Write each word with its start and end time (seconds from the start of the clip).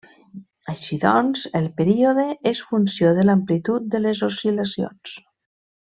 Així 0.71 0.97
doncs, 1.03 1.43
el 1.59 1.67
període 1.81 2.25
és 2.53 2.63
funció 2.71 3.13
de 3.21 3.27
l'amplitud 3.29 3.87
de 3.97 4.03
les 4.07 4.25
oscil·lacions. 4.31 5.15